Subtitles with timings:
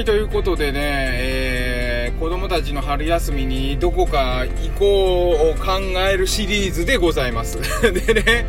[0.00, 5.72] はい、ということでね、えー、子供たちの春休みにどこか行こうを考
[6.10, 7.58] えるシリーズでございます。
[7.92, 8.46] でね、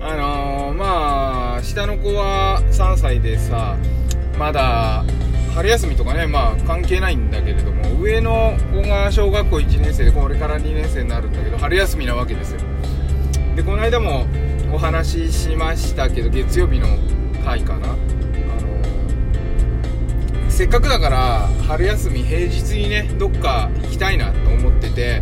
[0.00, 3.76] あのー、まあ、下の子は3歳でさ、
[4.38, 5.04] まだ
[5.56, 12.60] 春休みとかね、まあ関係ないんだけれども、上の子が小学校1年生で、これから2年生になるんだけど、春休みなわけですよ。
[13.56, 14.24] で、この間も
[14.72, 16.86] お話ししましたけど、月曜日の
[17.44, 17.88] 回かな。
[20.62, 25.20] せっかくだから春休み平日にねどっか行きたいなと思ってて、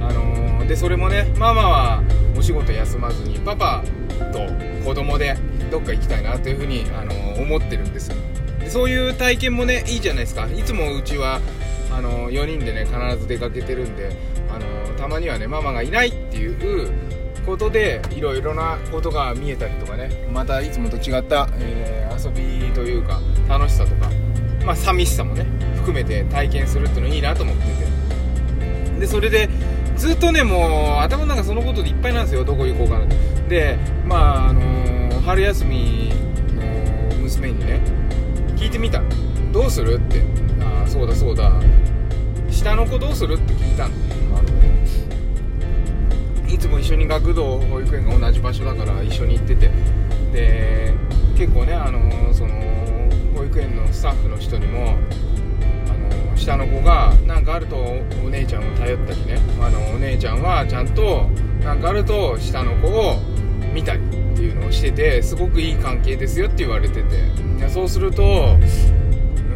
[0.00, 2.02] あのー、でそれもねママは
[2.38, 3.84] お仕事休まずにパパ
[4.32, 4.38] と
[4.82, 5.36] 子供で
[5.70, 8.08] どっか行きたいなというふうに、あのー、思ってるんです
[8.60, 10.46] でそういう体験もねいいじゃないですか。
[10.46, 11.42] いつもうちは
[11.92, 14.16] あのー、4人でね必ず出かけてるんで、
[14.50, 16.90] あのたまにはねママがいないっていう
[17.44, 23.20] ことでいろいろなことが見えたりとかねまたいつもと違った、え遊びというか
[23.50, 24.10] 楽しさとか
[24.68, 29.00] まあ、寂しさもね含めて体験するっていうのいいなと思ってて。
[29.00, 29.48] でそれで
[29.96, 33.06] ずっとねもう頭の中そのことでいっぱいなんですよどこ行こうかな
[33.48, 36.12] でまああのー、春休み
[36.54, 37.80] の娘にね
[38.56, 39.00] 聞いてみた。
[39.52, 40.22] どうするって。
[40.60, 41.50] ああそうだそうだ。
[42.50, 43.94] 下の子どうするって聞いたの。
[44.36, 44.48] あの
[46.52, 49.70] いつも一緒に学童保育園が同じ場所だから一緒に行ってて。
[50.30, 50.92] で
[51.38, 52.87] 結構ねあのー、その
[53.48, 54.98] 育園のスタッフの人にも
[55.88, 61.26] あの下の子が何かあるとお姉ちゃんを頼ったりねあのお姉ちゃんはちゃんと
[61.62, 63.16] 何かあると下の子を
[63.74, 64.02] 見たりっ
[64.36, 67.48] ていうのをしててすごくいい関係ですよって言われてて。
[67.68, 68.26] そうするとう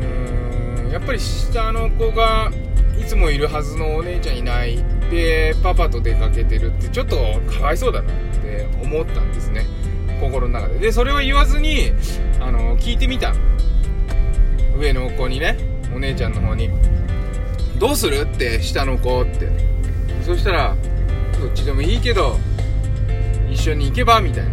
[0.00, 2.50] ーんやっぱり下の子が
[2.98, 4.78] いつもいるはずのお姉ちゃんいない
[5.10, 7.16] でパパと出かけてるってちょっと
[7.50, 9.66] かわいそうだなって思ったんですね。
[10.20, 10.78] 心の中で。
[10.78, 11.92] でそれを言わずに
[12.40, 13.34] あの聞いてみた。
[14.78, 15.56] 上の子にね
[15.94, 16.70] お姉ちゃんの方に
[17.78, 19.48] 「どうする?」って下の子って。
[20.24, 20.76] そしたら
[21.40, 22.38] 「どっちでもいいけど
[23.50, 24.50] 一緒に行けば」みたいな。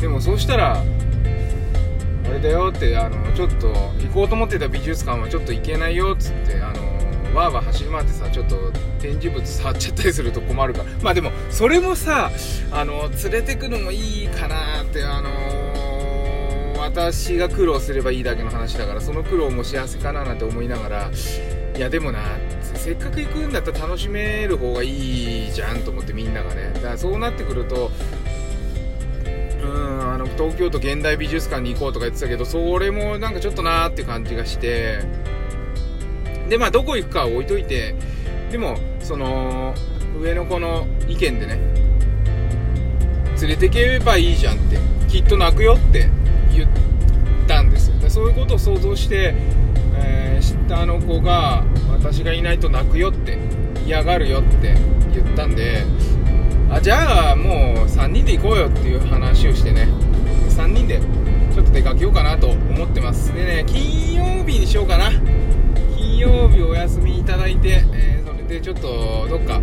[0.00, 8.56] でもそうしたらあれだよってあのちょっと行こうと思ってた美術館はちょっと行けないよっつってあのわーわー走り回ってさちょっと
[9.00, 10.84] 展示物触っちゃったりすると困るから。
[11.02, 12.30] まあでもそれもさ
[12.70, 15.30] あの連れてくのもいいかなってあの
[16.84, 21.10] 私が苦労すればいいだけの話だからその苦労も幸せかななんて思いながら
[21.76, 22.20] いやでもな
[22.60, 26.72] せっかく行くんだったら楽しめる方がいいじゃんと思ってみんながね。
[26.74, 27.90] だからそうなってくると
[29.62, 34.98] うんあの東京都現代美術館に行こうとか言ってたけどそれもなんかちょっとなーって感じがして。
[36.50, 37.94] でまあどこ行くかは置いといて
[38.50, 39.74] でもその
[40.20, 41.58] 上の子の意見でね
[43.40, 44.76] 連れてけばいいじゃんって
[45.08, 46.23] きっと泣くよって。
[46.54, 46.68] 言っ
[47.46, 47.98] たんですよ。
[47.98, 49.34] でそういうことを想像して、
[49.96, 53.38] えー、下の子が私がいないと泣くよって
[53.86, 54.74] 嫌がるよって
[55.12, 55.84] 言ったんで
[56.70, 59.88] あじゃあもう3人で行こうよっていう話をしてね。
[60.48, 61.00] 3人で
[61.52, 63.34] ちょっと出かけようかなと思ってます。
[63.34, 65.10] でね金曜日にしようかな。
[65.96, 69.60] 金曜日お休みいただいて、えー、それでちょっとどっか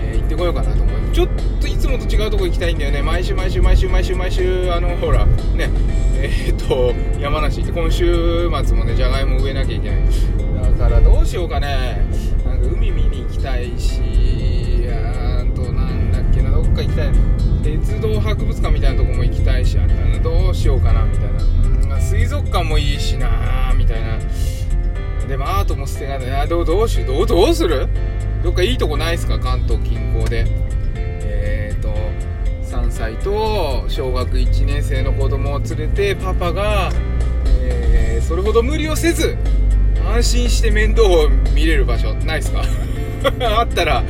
[0.00, 1.28] え行ってこようかなと思うちょっ
[1.60, 3.02] といつもと違うとこ行きたいんだよね。
[3.02, 5.70] 毎週毎週毎週毎週毎週あのほらね
[6.18, 10.00] えー、っと山梨行って今週末もねじゃがいも植えなきゃいけない。
[10.78, 12.06] だからどうしようかね。
[12.44, 14.00] なんか海見に行きたいし
[14.88, 17.12] あとなんだっけなどっか行きたい。
[17.62, 24.18] 鉄道博物館みたいなとこも行きたいしあったなどうしようかなみたいな、うん、水族館もいいしなみたいな。
[25.26, 27.88] でもアートも捨てがたいどうどうしどうどうする？
[28.44, 29.40] どっかいいとこないですか？
[29.40, 30.46] 関東近郊で、
[32.96, 36.90] 歳と小学1年生の子供を連れてパパが、
[37.60, 39.36] えー、それほど無理をせず
[40.14, 42.62] 安心して面倒を見れる場所ないですか？
[43.60, 44.02] あったら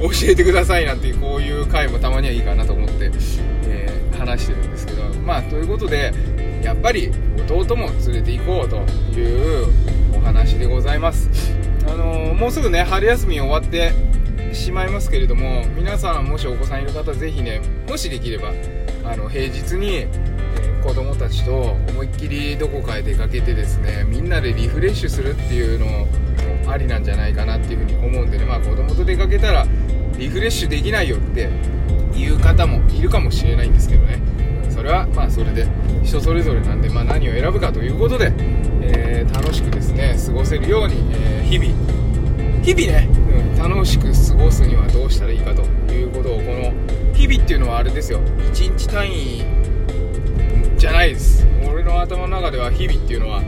[0.00, 3.10] 教えてくださいなんてこういう回もたまにはいいかなと思って、
[3.66, 6.12] えー、話してるんですけどまあということで
[6.62, 7.10] やっぱり
[7.50, 8.76] 弟も連れて行こうと
[9.18, 9.66] いう
[10.14, 11.28] お話でございます。
[11.88, 13.92] あのー、もうすぐね春休み終わって
[14.52, 18.52] しまいますけれども皆さんもしお子さんいる方ぜひねもしできれば
[19.04, 26.06] あの平日に、えー、子供たちと思いっきりどこかへ出かけてですねみんなでリフレッシュするっていうのも
[26.70, 29.66] ありなんじゃないかなっていうふうに思うんでねまあ子供と出かけたら
[30.18, 31.50] リフレッシュできないよって
[32.14, 34.20] いう方もいるかもしれないんですけどね。
[34.78, 35.66] それはまあそれで
[36.04, 38.32] 人それぞれなんで、まあ、何を選ぶかということで、
[38.80, 41.97] えー、楽しくですね過ごせるように、えー、日々
[42.68, 43.08] 日々ね、
[43.56, 48.20] うん、楽しく過ごすにはどうしたらいいかということをこの日々っていうのはあれですよ。
[48.20, 49.42] 1日単位
[50.76, 51.46] じゃないです。
[51.66, 53.40] 俺の頭の中では日々っていうのは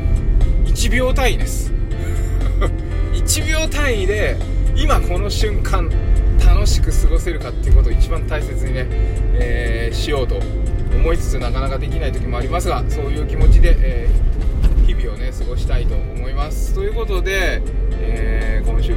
[0.65, 1.71] 1 1秒単位です。
[3.13, 4.39] 1秒単位で
[4.75, 5.91] 今この瞬間
[6.43, 8.87] 楽しく過ごせるかっていうことを一番大切にね、
[9.35, 10.37] えー、しようと
[10.95, 16.73] 思いつつなかなかできない時もありますがそういう気持ちで、えー、日々をね過ごしたいと思います。
[16.73, 17.61] ということで、
[18.01, 18.95] えー、今週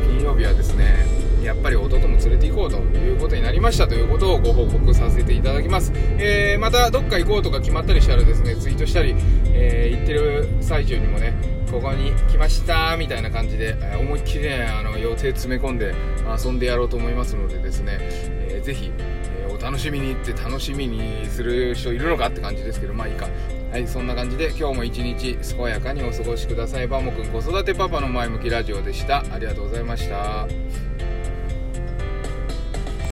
[0.64, 1.24] ですね。
[1.44, 9.14] やっぱり弟も連れて行こうということになりましたということをご報告させていただきます、えー、またどっか行こうとか決まったりしたらですねツイートしたり、
[9.48, 11.34] えー、行ってる最中にもね
[11.70, 15.94] ここに来ましたみたいな感じで、え思いっきりねあの予定詰め込んで
[16.42, 23.28] 遊んでやろうと思いますのでですね、えー、ぜひ、えお楽しみにって楽しみにする人いるのかって感じですけどまあいいか。
[23.74, 26.88] はいそんな感じで今日も一日健やかにお過ごしください。
[26.88, 29.24] バモくん子育てパパの前向きラジオでした。
[29.34, 30.48] ありがとうございました。